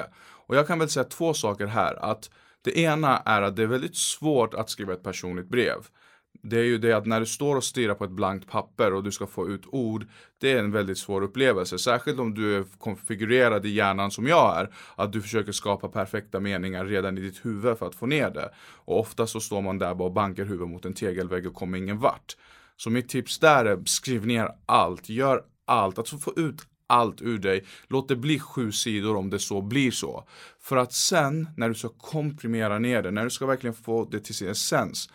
Och 0.47 0.57
jag 0.57 0.67
kan 0.67 0.79
väl 0.79 0.89
säga 0.89 1.05
två 1.05 1.35
saker 1.35 1.67
här. 1.67 1.95
Att 2.11 2.31
det 2.63 2.79
ena 2.79 3.19
är 3.19 3.43
att 3.43 3.57
det 3.57 3.63
är 3.63 3.67
väldigt 3.67 3.97
svårt 3.97 4.55
att 4.55 4.71
skriva 4.71 4.93
ett 4.93 5.03
personligt 5.03 5.49
brev 5.49 5.79
det 6.43 6.59
är 6.59 6.65
ju 6.65 6.79
det 6.79 6.93
att 6.93 7.07
när 7.07 7.21
du 7.21 7.27
står 7.27 7.57
och 7.57 7.65
stirrar 7.65 7.95
på 7.95 8.05
ett 8.05 8.11
blankt 8.11 8.51
papper 8.51 8.93
och 8.95 9.05
du 9.05 9.13
ska 9.13 9.27
få 9.27 9.49
ut 9.49 9.63
ord, 9.67 10.07
det 10.39 10.53
är 10.53 10.59
en 10.59 10.73
väldigt 10.73 10.99
svår 10.99 11.23
upplevelse. 11.23 11.79
Särskilt 11.79 12.19
om 12.19 12.35
du 12.35 12.57
är 12.57 12.65
konfigurerad 12.79 13.67
i 13.67 13.69
hjärnan 13.69 14.11
som 14.11 14.27
jag 14.27 14.59
är, 14.59 14.75
att 14.97 15.13
du 15.13 15.23
försöker 15.23 15.53
skapa 15.53 15.89
perfekta 15.89 16.41
meningar 16.41 16.85
redan 16.85 17.19
i 17.19 17.21
ditt 17.21 17.45
huvud 17.45 17.79
för 17.79 17.87
att 17.87 17.95
få 17.95 18.07
ner 18.07 18.31
det. 18.31 18.51
Och 18.75 19.01
ofta 19.01 19.27
så 19.27 19.41
står 19.41 19.63
man 19.63 19.79
där 19.79 19.95
bara 19.95 20.09
och 20.09 20.13
bankar 20.13 20.45
huvudet 20.45 20.69
mot 20.69 20.85
en 20.85 20.95
tegelvägg 20.95 21.47
och 21.47 21.55
kommer 21.55 21.79
ingen 21.79 21.99
vart. 21.99 22.37
Så 22.77 22.91
mitt 22.91 23.09
tips 23.09 23.39
där 23.39 23.65
är 23.65 23.83
skriv 23.85 24.27
ner 24.27 24.49
allt, 24.67 25.09
gör 25.09 25.43
allt, 25.65 25.99
alltså 25.99 26.19
få 26.19 26.33
ut 26.37 26.67
allt 26.87 27.23
ur 27.23 27.39
dig. 27.39 27.65
Låt 27.89 28.09
det 28.09 28.17
bli 28.17 28.39
sju 28.39 28.73
sidor 28.73 29.17
om 29.17 29.31
det 29.31 29.39
så 29.39 29.63
blir 29.63 29.91
så. 29.91 30.25
För 30.61 30.77
att 30.77 30.93
sen 30.93 31.49
när 31.57 31.69
du 31.69 31.75
ska 31.75 31.89
komprimera 31.89 32.79
ner 32.79 33.03
det, 33.03 33.11
när 33.11 33.25
du 33.25 33.31
ska 33.31 33.47
verkligen 33.47 33.75
få 33.75 34.05
det 34.05 34.21
till 34.21 34.35
sin 34.35 34.49
essens, 34.49 35.09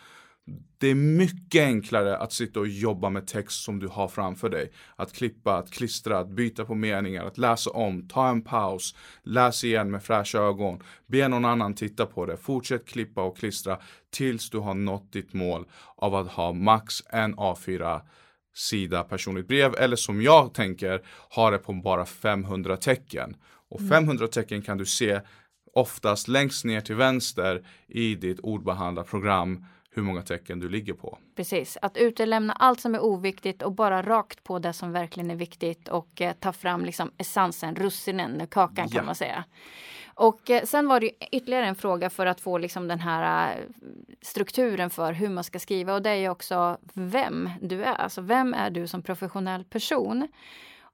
det 0.78 0.88
är 0.88 0.94
mycket 0.94 1.62
enklare 1.62 2.16
att 2.16 2.32
sitta 2.32 2.60
och 2.60 2.68
jobba 2.68 3.10
med 3.10 3.26
text 3.26 3.62
som 3.62 3.78
du 3.78 3.88
har 3.88 4.08
framför 4.08 4.48
dig. 4.48 4.72
Att 4.96 5.12
klippa, 5.12 5.56
att 5.56 5.70
klistra, 5.70 6.18
att 6.18 6.28
byta 6.28 6.64
på 6.64 6.74
meningar, 6.74 7.24
att 7.24 7.38
läsa 7.38 7.70
om, 7.70 8.08
ta 8.08 8.28
en 8.28 8.42
paus, 8.42 8.94
läs 9.22 9.64
igen 9.64 9.90
med 9.90 10.02
fräscha 10.02 10.38
ögon, 10.38 10.82
be 11.06 11.28
någon 11.28 11.44
annan 11.44 11.74
titta 11.74 12.06
på 12.06 12.26
det, 12.26 12.36
fortsätt 12.36 12.86
klippa 12.86 13.22
och 13.22 13.36
klistra 13.36 13.78
tills 14.10 14.50
du 14.50 14.58
har 14.58 14.74
nått 14.74 15.12
ditt 15.12 15.32
mål 15.32 15.64
av 15.96 16.14
att 16.14 16.28
ha 16.28 16.52
max 16.52 17.02
en 17.10 17.34
A4 17.34 18.00
sida 18.54 19.02
personligt 19.02 19.48
brev 19.48 19.74
eller 19.78 19.96
som 19.96 20.22
jag 20.22 20.54
tänker 20.54 21.02
ha 21.30 21.50
det 21.50 21.58
på 21.58 21.72
bara 21.72 22.06
500 22.06 22.76
tecken. 22.76 23.36
Och 23.70 23.80
500 23.80 24.12
mm. 24.12 24.30
tecken 24.30 24.62
kan 24.62 24.78
du 24.78 24.86
se 24.86 25.20
oftast 25.74 26.28
längst 26.28 26.64
ner 26.64 26.80
till 26.80 26.94
vänster 26.94 27.66
i 27.88 28.14
ditt 28.14 28.40
ordbehandlarprogram 28.40 29.64
hur 29.94 30.02
många 30.02 30.22
tecken 30.22 30.60
du 30.60 30.68
ligger 30.68 30.94
på. 30.94 31.18
Precis, 31.36 31.78
att 31.82 31.96
utelämna 31.96 32.52
allt 32.52 32.80
som 32.80 32.94
är 32.94 33.04
oviktigt 33.04 33.62
och 33.62 33.72
bara 33.72 34.02
rakt 34.02 34.44
på 34.44 34.58
det 34.58 34.72
som 34.72 34.92
verkligen 34.92 35.30
är 35.30 35.36
viktigt 35.36 35.88
och 35.88 36.20
eh, 36.20 36.32
ta 36.32 36.52
fram 36.52 36.84
liksom 36.84 37.10
essensen, 37.18 37.76
russinen, 37.76 38.46
kakan 38.46 38.88
kan 38.88 39.06
man 39.06 39.14
säga. 39.14 39.44
Och 40.14 40.50
eh, 40.50 40.64
sen 40.64 40.88
var 40.88 41.00
det 41.00 41.10
ytterligare 41.32 41.66
en 41.66 41.74
fråga 41.74 42.10
för 42.10 42.26
att 42.26 42.40
få 42.40 42.58
liksom 42.58 42.88
den 42.88 43.00
här 43.00 43.52
eh, 43.52 43.64
strukturen 44.22 44.90
för 44.90 45.12
hur 45.12 45.28
man 45.28 45.44
ska 45.44 45.58
skriva 45.58 45.94
och 45.94 46.02
det 46.02 46.10
är 46.10 46.14
ju 46.14 46.28
också 46.28 46.78
vem 46.94 47.50
du 47.60 47.84
är. 47.84 47.94
Alltså 47.94 48.20
vem 48.20 48.54
är 48.54 48.70
du 48.70 48.86
som 48.86 49.02
professionell 49.02 49.64
person? 49.64 50.28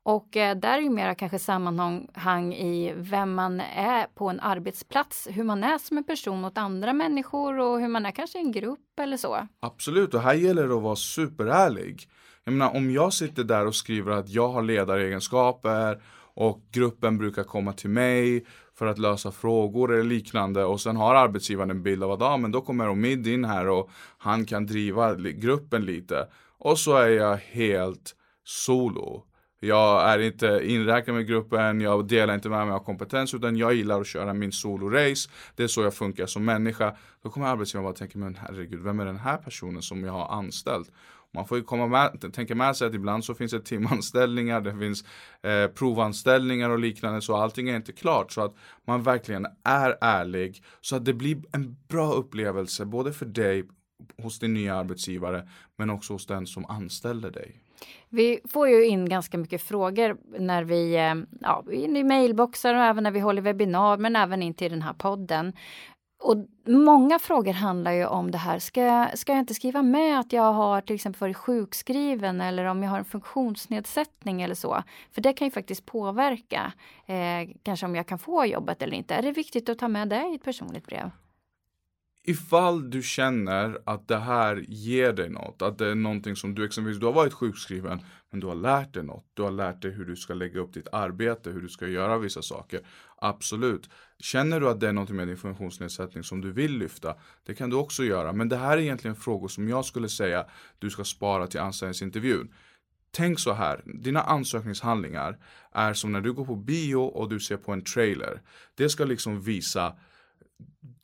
Och 0.02 0.36
eh, 0.36 0.56
där 0.56 0.78
är 0.78 0.82
ju 0.82 0.90
mera 0.90 1.14
kanske 1.14 1.38
sammanhang 1.38 2.54
i 2.54 2.92
vem 2.96 3.34
man 3.34 3.60
är 3.60 4.06
på 4.14 4.28
en 4.28 4.40
arbetsplats, 4.40 5.28
hur 5.30 5.44
man 5.44 5.64
är 5.64 5.78
som 5.78 5.98
en 5.98 6.04
person 6.04 6.40
mot 6.40 6.58
andra 6.58 6.92
människor 6.92 7.58
och 7.58 7.80
hur 7.80 7.88
man 7.88 8.06
är 8.06 8.10
kanske 8.10 8.38
i 8.38 8.40
en 8.40 8.52
grupp 8.52 9.00
eller 9.00 9.16
så. 9.16 9.48
Absolut, 9.60 10.14
och 10.14 10.20
här 10.20 10.34
gäller 10.34 10.68
det 10.68 10.74
att 10.74 10.82
vara 10.82 10.96
superärlig. 10.96 12.08
Jag 12.44 12.52
menar 12.52 12.76
om 12.76 12.90
jag 12.90 13.12
sitter 13.12 13.44
där 13.44 13.66
och 13.66 13.74
skriver 13.74 14.12
att 14.12 14.28
jag 14.28 14.48
har 14.48 14.62
ledaregenskaper 14.62 16.02
och 16.34 16.62
gruppen 16.72 17.18
brukar 17.18 17.44
komma 17.44 17.72
till 17.72 17.90
mig 17.90 18.46
för 18.74 18.86
att 18.86 18.98
lösa 18.98 19.32
frågor 19.32 19.92
eller 19.92 20.04
liknande 20.04 20.64
och 20.64 20.80
sen 20.80 20.96
har 20.96 21.14
arbetsgivaren 21.14 21.70
en 21.70 21.82
bild 21.82 22.04
av 22.04 22.12
att 22.12 22.22
ah, 22.22 22.36
men 22.36 22.52
då 22.52 22.60
kommer 22.60 22.88
Omid 22.88 23.26
in 23.26 23.44
här 23.44 23.68
och 23.68 23.90
han 24.18 24.46
kan 24.46 24.66
driva 24.66 25.14
gruppen 25.14 25.84
lite. 25.84 26.28
Och 26.58 26.78
så 26.78 26.96
är 26.96 27.08
jag 27.08 27.36
helt 27.36 28.14
solo. 28.44 29.27
Jag 29.60 30.10
är 30.10 30.18
inte 30.18 30.60
inräknad 30.64 31.16
med 31.16 31.26
gruppen, 31.26 31.80
jag 31.80 32.08
delar 32.08 32.34
inte 32.34 32.48
med 32.48 32.66
mig 32.66 32.74
av 32.74 32.84
kompetens 32.84 33.34
utan 33.34 33.56
jag 33.56 33.74
gillar 33.74 34.00
att 34.00 34.06
köra 34.06 34.34
min 34.34 34.50
solo-race. 34.52 35.30
Det 35.56 35.62
är 35.62 35.68
så 35.68 35.82
jag 35.82 35.94
funkar 35.94 36.26
som 36.26 36.44
människa. 36.44 36.96
Då 37.22 37.30
kommer 37.30 37.46
arbetsgivaren 37.46 37.84
bara 37.84 37.94
tänka, 37.94 38.18
men 38.18 38.38
herregud, 38.40 38.82
vem 38.82 39.00
är 39.00 39.04
den 39.04 39.18
här 39.18 39.36
personen 39.36 39.82
som 39.82 40.04
jag 40.04 40.12
har 40.12 40.28
anställt? 40.28 40.92
Man 41.34 41.46
får 41.46 41.58
ju 41.58 41.64
komma 41.64 41.86
med, 41.86 42.32
tänka 42.34 42.54
med 42.54 42.76
sig 42.76 42.88
att 42.88 42.94
ibland 42.94 43.24
så 43.24 43.34
finns 43.34 43.52
det 43.52 43.60
timanställningar, 43.60 44.60
det 44.60 44.78
finns 44.78 45.04
eh, 45.42 45.66
provanställningar 45.66 46.70
och 46.70 46.78
liknande 46.78 47.20
så 47.20 47.36
allting 47.36 47.68
är 47.68 47.76
inte 47.76 47.92
klart. 47.92 48.32
Så 48.32 48.40
att 48.40 48.54
man 48.86 49.02
verkligen 49.02 49.46
är 49.64 49.98
ärlig 50.00 50.62
så 50.80 50.96
att 50.96 51.04
det 51.04 51.14
blir 51.14 51.42
en 51.52 51.76
bra 51.88 52.12
upplevelse 52.12 52.84
både 52.84 53.12
för 53.12 53.26
dig 53.26 53.64
hos 54.22 54.38
din 54.38 54.54
nya 54.54 54.76
arbetsgivare 54.76 55.48
men 55.76 55.90
också 55.90 56.12
hos 56.12 56.26
den 56.26 56.46
som 56.46 56.64
anställer 56.64 57.30
dig. 57.30 57.67
Vi 58.08 58.40
får 58.48 58.68
ju 58.68 58.86
in 58.86 59.08
ganska 59.08 59.38
mycket 59.38 59.62
frågor 59.62 60.16
när 60.38 60.64
vi, 60.64 60.94
eh, 60.94 61.14
ja, 61.40 61.64
in 61.72 61.96
i 61.96 62.04
mailboxar 62.04 62.74
och 62.74 62.82
även 62.82 63.04
när 63.04 63.10
vi 63.10 63.20
håller 63.20 63.42
webbinar 63.42 63.96
men 63.96 64.16
även 64.16 64.42
in 64.42 64.54
till 64.54 64.70
den 64.70 64.82
här 64.82 64.92
podden. 64.92 65.52
Och 66.20 66.36
många 66.66 67.18
frågor 67.18 67.52
handlar 67.52 67.92
ju 67.92 68.06
om 68.06 68.30
det 68.30 68.38
här. 68.38 68.58
Ska 68.58 68.82
jag, 68.82 69.18
ska 69.18 69.32
jag 69.32 69.38
inte 69.38 69.54
skriva 69.54 69.82
med 69.82 70.20
att 70.20 70.32
jag 70.32 70.52
har 70.52 70.80
till 70.80 70.94
exempel 70.94 71.20
varit 71.20 71.36
sjukskriven 71.36 72.40
eller 72.40 72.64
om 72.64 72.82
jag 72.82 72.90
har 72.90 72.98
en 72.98 73.04
funktionsnedsättning 73.04 74.42
eller 74.42 74.54
så? 74.54 74.82
För 75.12 75.20
det 75.20 75.32
kan 75.32 75.46
ju 75.46 75.50
faktiskt 75.50 75.86
påverka 75.86 76.72
eh, 77.06 77.50
kanske 77.62 77.86
om 77.86 77.94
jag 77.94 78.06
kan 78.06 78.18
få 78.18 78.46
jobbet 78.46 78.82
eller 78.82 78.96
inte. 78.96 79.14
Är 79.14 79.22
det 79.22 79.32
viktigt 79.32 79.68
att 79.68 79.78
ta 79.78 79.88
med 79.88 80.08
det 80.08 80.28
i 80.32 80.34
ett 80.34 80.44
personligt 80.44 80.86
brev? 80.86 81.10
Ifall 82.28 82.90
du 82.90 83.02
känner 83.02 83.78
att 83.86 84.08
det 84.08 84.18
här 84.18 84.64
ger 84.68 85.12
dig 85.12 85.30
något, 85.30 85.62
att 85.62 85.78
det 85.78 85.86
är 85.86 85.94
någonting 85.94 86.36
som 86.36 86.54
du 86.54 86.64
exempelvis, 86.64 87.00
du 87.00 87.06
har 87.06 87.12
varit 87.12 87.32
sjukskriven 87.32 88.00
men 88.30 88.40
du 88.40 88.46
har 88.46 88.54
lärt 88.54 88.94
dig 88.94 89.02
något. 89.02 89.24
Du 89.34 89.42
har 89.42 89.50
lärt 89.50 89.82
dig 89.82 89.90
hur 89.90 90.04
du 90.04 90.16
ska 90.16 90.34
lägga 90.34 90.60
upp 90.60 90.74
ditt 90.74 90.88
arbete, 90.92 91.50
hur 91.50 91.60
du 91.60 91.68
ska 91.68 91.86
göra 91.88 92.18
vissa 92.18 92.42
saker. 92.42 92.80
Absolut. 93.16 93.90
Känner 94.18 94.60
du 94.60 94.68
att 94.68 94.80
det 94.80 94.88
är 94.88 94.92
något 94.92 95.10
med 95.10 95.28
din 95.28 95.36
funktionsnedsättning 95.36 96.24
som 96.24 96.40
du 96.40 96.52
vill 96.52 96.78
lyfta, 96.78 97.14
det 97.46 97.54
kan 97.54 97.70
du 97.70 97.76
också 97.76 98.04
göra. 98.04 98.32
Men 98.32 98.48
det 98.48 98.56
här 98.56 98.78
är 98.78 98.82
egentligen 98.82 99.16
frågor 99.16 99.48
som 99.48 99.68
jag 99.68 99.84
skulle 99.84 100.08
säga 100.08 100.46
du 100.78 100.90
ska 100.90 101.04
spara 101.04 101.46
till 101.46 101.60
anställningsintervjun. 101.60 102.54
Tänk 103.10 103.40
så 103.40 103.52
här, 103.52 103.82
dina 103.84 104.22
ansökningshandlingar 104.22 105.38
är 105.72 105.94
som 105.94 106.12
när 106.12 106.20
du 106.20 106.32
går 106.32 106.44
på 106.44 106.56
bio 106.56 106.96
och 106.96 107.28
du 107.28 107.40
ser 107.40 107.56
på 107.56 107.72
en 107.72 107.84
trailer. 107.84 108.42
Det 108.74 108.88
ska 108.88 109.04
liksom 109.04 109.40
visa 109.40 109.94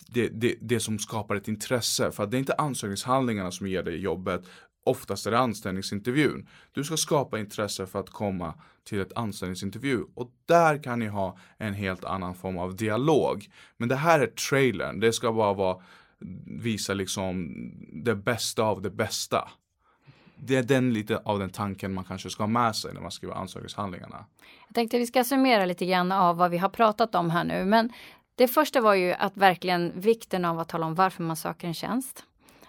det, 0.06 0.28
det, 0.28 0.56
det 0.60 0.80
som 0.80 0.98
skapar 0.98 1.34
ett 1.34 1.48
intresse. 1.48 2.10
För 2.10 2.24
att 2.24 2.30
det 2.30 2.36
är 2.36 2.38
inte 2.38 2.54
ansökningshandlingarna 2.54 3.50
som 3.50 3.66
ger 3.66 3.82
dig 3.82 3.96
jobbet. 3.96 4.42
Oftast 4.86 5.26
är 5.26 5.30
det 5.30 5.38
anställningsintervjun. 5.38 6.48
Du 6.72 6.84
ska 6.84 6.96
skapa 6.96 7.38
intresse 7.38 7.86
för 7.86 8.00
att 8.00 8.10
komma 8.10 8.54
till 8.84 9.00
ett 9.00 9.12
anställningsintervju 9.16 10.04
och 10.14 10.30
där 10.46 10.82
kan 10.82 10.98
ni 10.98 11.06
ha 11.06 11.38
en 11.58 11.74
helt 11.74 12.04
annan 12.04 12.34
form 12.34 12.58
av 12.58 12.76
dialog. 12.76 13.48
Men 13.76 13.88
det 13.88 13.96
här 13.96 14.20
är 14.20 14.26
trailern. 14.26 15.00
Det 15.00 15.12
ska 15.12 15.32
bara 15.32 15.54
vara 15.54 15.82
visa 16.46 16.94
liksom 16.94 17.52
det 18.04 18.14
bästa 18.14 18.62
av 18.62 18.82
det 18.82 18.90
bästa. 18.90 19.48
Det 20.36 20.56
är 20.56 20.62
den 20.62 20.92
lite 20.92 21.16
av 21.24 21.38
den 21.38 21.50
tanken 21.50 21.94
man 21.94 22.04
kanske 22.04 22.30
ska 22.30 22.42
ha 22.42 22.48
med 22.48 22.76
sig 22.76 22.94
när 22.94 23.00
man 23.00 23.10
skriver 23.10 23.34
ansökningshandlingarna. 23.34 24.24
Jag 24.68 24.74
tänkte 24.74 24.98
vi 24.98 25.06
ska 25.06 25.24
summera 25.24 25.64
lite 25.64 25.86
grann 25.86 26.12
av 26.12 26.36
vad 26.36 26.50
vi 26.50 26.58
har 26.58 26.68
pratat 26.68 27.14
om 27.14 27.30
här 27.30 27.44
nu. 27.44 27.64
Men 27.64 27.92
det 28.36 28.48
första 28.48 28.80
var 28.80 28.94
ju 28.94 29.12
att 29.12 29.36
verkligen 29.36 30.00
vikten 30.00 30.44
av 30.44 30.58
att 30.58 30.68
tala 30.68 30.86
om 30.86 30.94
varför 30.94 31.22
man 31.22 31.36
söker 31.36 31.68
en 31.68 31.74
tjänst. 31.74 32.24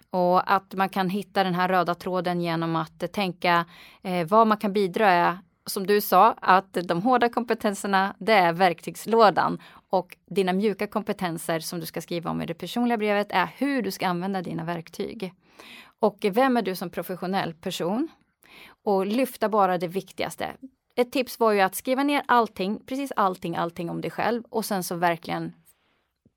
Och 0.09 0.53
att 0.53 0.73
man 0.73 0.89
kan 0.89 1.09
hitta 1.09 1.43
den 1.43 1.55
här 1.55 1.67
röda 1.67 1.95
tråden 1.95 2.41
genom 2.41 2.75
att 2.75 3.13
tänka 3.13 3.65
eh, 4.03 4.27
vad 4.27 4.47
man 4.47 4.57
kan 4.57 4.73
bidra 4.73 5.39
som 5.65 5.87
du 5.87 6.01
sa, 6.01 6.35
att 6.41 6.77
de 6.83 7.01
hårda 7.01 7.29
kompetenserna, 7.29 8.15
det 8.19 8.33
är 8.33 8.53
verktygslådan. 8.53 9.61
Och 9.89 10.17
dina 10.25 10.53
mjuka 10.53 10.87
kompetenser 10.87 11.59
som 11.59 11.79
du 11.79 11.85
ska 11.85 12.01
skriva 12.01 12.31
om 12.31 12.41
i 12.41 12.45
det 12.45 12.53
personliga 12.53 12.97
brevet 12.97 13.27
är 13.29 13.49
hur 13.57 13.81
du 13.81 13.91
ska 13.91 14.07
använda 14.07 14.41
dina 14.41 14.63
verktyg. 14.63 15.33
Och 15.99 16.25
vem 16.31 16.57
är 16.57 16.61
du 16.61 16.75
som 16.75 16.89
professionell 16.89 17.53
person? 17.53 18.07
Och 18.83 19.05
lyfta 19.05 19.49
bara 19.49 19.77
det 19.77 19.87
viktigaste. 19.87 20.51
Ett 20.95 21.11
tips 21.11 21.39
var 21.39 21.51
ju 21.51 21.61
att 21.61 21.75
skriva 21.75 22.03
ner 22.03 22.23
allting, 22.25 22.79
precis 22.85 23.11
allting, 23.15 23.55
allting 23.55 23.89
om 23.89 24.01
dig 24.01 24.11
själv 24.11 24.43
och 24.49 24.65
sen 24.65 24.83
så 24.83 24.95
verkligen 24.95 25.53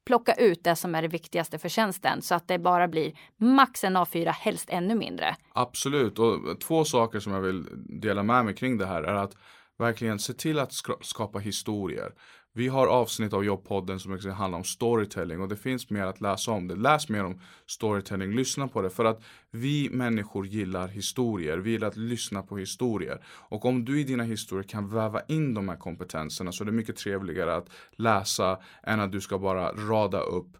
plocka 0.06 0.34
ut 0.34 0.64
det 0.64 0.76
som 0.76 0.94
är 0.94 1.02
det 1.02 1.08
viktigaste 1.08 1.58
för 1.58 1.68
tjänsten 1.68 2.22
så 2.22 2.34
att 2.34 2.48
det 2.48 2.58
bara 2.58 2.88
blir 2.88 3.12
max 3.36 3.84
en 3.84 3.96
A4, 3.96 4.30
helst 4.30 4.68
ännu 4.70 4.94
mindre. 4.94 5.36
Absolut, 5.52 6.18
och 6.18 6.60
två 6.60 6.84
saker 6.84 7.20
som 7.20 7.32
jag 7.32 7.40
vill 7.40 7.66
dela 8.00 8.22
med 8.22 8.44
mig 8.44 8.54
kring 8.54 8.78
det 8.78 8.86
här 8.86 9.02
är 9.02 9.14
att 9.14 9.36
verkligen 9.78 10.18
se 10.18 10.32
till 10.32 10.58
att 10.58 10.72
skapa 11.00 11.38
historier. 11.38 12.12
Vi 12.52 12.68
har 12.68 12.86
avsnitt 12.86 13.32
av 13.32 13.44
Jobbpodden 13.44 14.00
som 14.00 14.18
handlar 14.32 14.58
om 14.58 14.64
storytelling 14.64 15.40
och 15.40 15.48
det 15.48 15.56
finns 15.56 15.90
mer 15.90 16.06
att 16.06 16.20
läsa 16.20 16.50
om 16.50 16.68
det. 16.68 16.74
Läs 16.74 17.08
mer 17.08 17.24
om 17.24 17.40
storytelling, 17.66 18.32
lyssna 18.32 18.68
på 18.68 18.82
det 18.82 18.90
för 18.90 19.04
att 19.04 19.22
vi 19.50 19.90
människor 19.90 20.46
gillar 20.46 20.88
historier. 20.88 21.58
Vi 21.58 21.70
gillar 21.70 21.88
att 21.88 21.96
lyssna 21.96 22.42
på 22.42 22.58
historier. 22.58 23.24
Och 23.26 23.64
om 23.64 23.84
du 23.84 24.00
i 24.00 24.04
dina 24.04 24.24
historier 24.24 24.68
kan 24.68 24.88
väva 24.88 25.20
in 25.28 25.54
de 25.54 25.68
här 25.68 25.76
kompetenserna 25.76 26.52
så 26.52 26.64
är 26.64 26.66
det 26.66 26.72
mycket 26.72 26.96
trevligare 26.96 27.56
att 27.56 27.70
läsa 27.92 28.58
än 28.82 29.00
att 29.00 29.12
du 29.12 29.20
ska 29.20 29.38
bara 29.38 29.72
rada 29.72 30.20
upp 30.20 30.56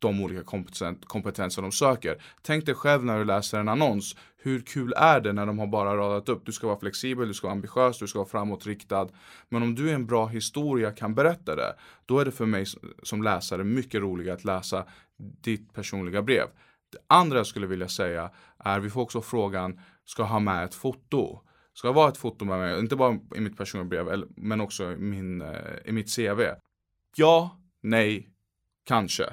de 0.00 0.20
olika 0.20 0.42
kompetenser 1.06 1.62
de 1.62 1.72
söker. 1.72 2.22
Tänk 2.42 2.66
dig 2.66 2.74
själv 2.74 3.04
när 3.04 3.18
du 3.18 3.24
läser 3.24 3.60
en 3.60 3.68
annons. 3.68 4.16
Hur 4.36 4.60
kul 4.60 4.92
är 4.96 5.20
det 5.20 5.32
när 5.32 5.46
de 5.46 5.58
har 5.58 5.66
bara 5.66 5.96
radat 5.96 6.28
upp? 6.28 6.46
Du 6.46 6.52
ska 6.52 6.66
vara 6.66 6.78
flexibel, 6.78 7.28
du 7.28 7.34
ska 7.34 7.46
vara 7.46 7.52
ambitiös, 7.52 7.98
du 7.98 8.06
ska 8.06 8.18
vara 8.18 8.28
framåtriktad. 8.28 9.08
Men 9.48 9.62
om 9.62 9.74
du 9.74 9.90
är 9.90 9.94
en 9.94 10.06
bra 10.06 10.26
historia 10.26 10.90
kan 10.92 11.14
berätta 11.14 11.56
det, 11.56 11.74
då 12.06 12.18
är 12.18 12.24
det 12.24 12.30
för 12.30 12.46
mig 12.46 12.64
som 13.02 13.22
läsare 13.22 13.64
mycket 13.64 14.00
roligare 14.00 14.36
att 14.36 14.44
läsa 14.44 14.86
ditt 15.42 15.72
personliga 15.72 16.22
brev. 16.22 16.46
Det 16.92 16.98
andra 17.06 17.36
jag 17.36 17.46
skulle 17.46 17.66
vilja 17.66 17.88
säga 17.88 18.30
är, 18.58 18.80
vi 18.80 18.90
får 18.90 19.00
också 19.00 19.20
frågan, 19.20 19.80
ska 20.04 20.22
ha 20.22 20.38
med 20.38 20.64
ett 20.64 20.74
foto? 20.74 21.40
Ska 21.72 21.88
jag 21.88 21.92
vara 21.92 22.08
ett 22.08 22.16
foto 22.16 22.44
med 22.44 22.58
mig, 22.58 22.78
inte 22.78 22.96
bara 22.96 23.18
i 23.36 23.40
mitt 23.40 23.56
personliga 23.56 24.04
brev, 24.04 24.24
men 24.36 24.60
också 24.60 24.92
i, 24.92 24.96
min, 24.96 25.42
eh, 25.42 25.58
i 25.84 25.92
mitt 25.92 26.16
CV? 26.16 26.40
Ja, 27.16 27.60
nej, 27.82 28.28
kanske. 28.84 29.24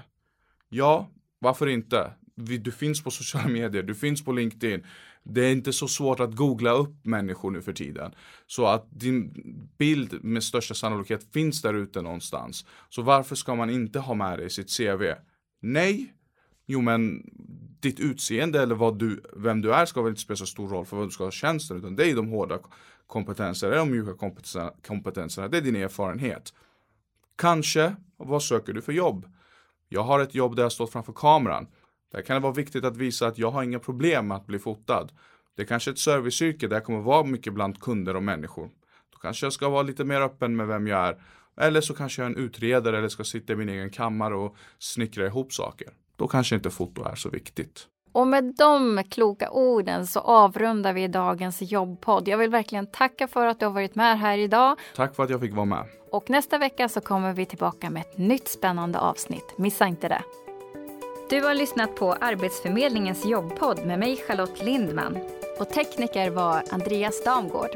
Ja, 0.70 1.10
varför 1.40 1.68
inte? 1.68 2.14
Du 2.36 2.72
finns 2.72 3.04
på 3.04 3.12
sociala 3.12 3.48
medier, 3.60 3.84
du 3.84 3.96
finns 3.96 4.26
på 4.26 4.32
LinkedIn. 4.32 4.86
Det 5.24 5.42
är 5.42 5.52
inte 5.52 5.74
så 5.74 5.88
svårt 5.88 6.20
att 6.20 6.36
googla 6.36 6.72
upp 6.72 7.06
människor 7.06 7.52
nu 7.52 7.62
för 7.62 7.74
tiden. 7.74 8.12
Så 8.48 8.66
att 8.66 8.88
din 8.90 9.34
bild 9.78 10.24
med 10.24 10.44
största 10.44 10.74
sannolikhet 10.74 11.34
finns 11.34 11.62
där 11.62 11.74
ute 11.74 12.02
någonstans. 12.02 12.66
Så 12.90 13.02
varför 13.02 13.36
ska 13.36 13.56
man 13.56 13.70
inte 13.70 14.00
ha 14.00 14.14
med 14.14 14.40
det 14.40 14.46
i 14.46 14.50
sitt 14.50 14.78
CV? 14.78 15.04
Nej, 15.62 16.14
jo 16.66 16.82
men 16.82 17.24
ditt 17.80 18.00
utseende 18.00 18.62
eller 18.62 18.76
vad 18.76 19.00
du, 19.00 19.24
vem 19.36 19.62
du 19.62 19.74
är 19.74 19.86
ska 19.86 20.02
väl 20.02 20.10
inte 20.10 20.22
spela 20.22 20.38
så 20.38 20.46
stor 20.46 20.68
roll 20.68 20.86
för 20.86 20.98
vad 20.98 21.08
du 21.08 21.12
ska 21.12 21.24
ha 21.24 21.32
tjänsten 21.32 21.78
utan 21.78 21.96
det 21.96 22.12
är 22.12 22.16
de 22.16 22.28
hårda 22.30 22.60
kompetenserna, 23.08 23.76
de 23.76 23.92
mjuka 23.92 24.14
kompetenserna, 24.14 24.74
kompetenserna, 24.88 25.48
det 25.48 25.58
är 25.58 25.62
din 25.62 25.76
erfarenhet. 25.76 26.54
Kanske, 27.36 27.96
vad 28.18 28.44
söker 28.44 28.74
du 28.74 28.82
för 28.82 28.94
jobb? 28.94 29.26
Jag 29.90 30.04
har 30.04 30.20
ett 30.20 30.36
jobb 30.36 30.56
där 30.56 30.64
jag 30.64 30.72
står 30.72 30.88
framför 30.88 31.14
kameran. 31.14 31.68
Där 32.12 32.22
kan 32.22 32.34
det 32.34 32.40
vara 32.40 32.54
viktigt 32.54 32.86
att 32.86 32.98
visa 32.98 33.28
att 33.28 33.38
jag 33.38 33.52
har 33.52 33.64
inga 33.64 33.80
problem 33.80 34.28
med 34.28 34.38
att 34.38 34.46
bli 34.46 34.60
fotad. 34.60 35.12
Det 35.56 35.62
är 35.62 35.66
kanske 35.66 35.90
är 35.90 35.94
ett 35.94 36.00
serviceyrke 36.00 36.68
där 36.68 36.76
jag 36.76 36.84
kommer 36.84 37.02
vara 37.02 37.24
mycket 37.24 37.54
bland 37.54 37.82
kunder 37.82 38.16
och 38.16 38.24
människor. 38.24 38.70
Då 39.14 39.18
kanske 39.18 39.46
jag 39.46 39.54
ska 39.54 39.70
vara 39.70 39.84
lite 39.84 40.04
mer 40.04 40.22
öppen 40.22 40.56
med 40.56 40.68
vem 40.68 40.88
jag 40.88 41.08
är. 41.08 41.22
Eller 41.58 41.82
så 41.82 41.94
kanske 41.94 42.22
jag 42.22 42.32
är 42.32 42.36
en 42.36 42.44
utredare 42.44 42.98
eller 42.98 43.10
ska 43.10 43.24
sitta 43.24 43.54
i 43.54 43.56
min 43.56 43.70
egen 43.70 43.90
kammare 43.90 44.36
och 44.36 44.56
snickra 44.80 45.26
ihop 45.26 45.54
saker. 45.54 45.88
Då 46.16 46.28
kanske 46.28 46.56
inte 46.56 46.70
foto 46.70 47.04
är 47.04 47.16
så 47.16 47.30
viktigt. 47.30 47.88
Och 48.18 48.28
med 48.28 48.44
de 48.44 49.04
kloka 49.10 49.50
orden 49.50 50.08
så 50.08 50.20
avrundar 50.20 50.94
vi 50.94 51.08
dagens 51.08 51.62
jobbpodd. 51.62 52.28
Jag 52.28 52.38
vill 52.38 52.50
verkligen 52.50 52.88
tacka 52.88 53.28
för 53.28 53.46
att 53.46 53.60
du 53.60 53.66
har 53.66 53.74
varit 53.74 53.96
med 53.96 54.20
här 54.20 54.38
idag. 54.38 54.80
Tack 54.96 55.16
för 55.16 55.24
att 55.24 55.30
jag 55.30 55.42
fick 55.42 55.54
vara 55.54 55.66
med. 55.66 55.86
Och 56.12 56.30
nästa 56.30 56.58
vecka 56.58 56.90
så 56.90 57.02
kommer 57.02 57.34
vi 57.34 57.46
tillbaka 57.46 57.90
med 57.90 58.02
ett 58.02 58.18
nytt 58.18 58.48
spännande 58.48 59.00
avsnitt. 59.00 59.58
Missa 59.58 59.88
inte 59.88 60.08
det. 60.08 60.22
Du 61.30 61.42
har 61.42 61.54
lyssnat 61.54 61.96
på 61.96 62.14
Arbetsförmedlingens 62.14 63.26
jobbpodd 63.26 63.86
med 63.86 64.00
mig 64.00 64.18
Charlotte 64.28 64.64
Lindman. 64.64 65.18
Och 65.60 65.70
tekniker 65.70 66.30
var 66.30 66.64
Andreas 66.72 67.24
Damgård. 67.24 67.72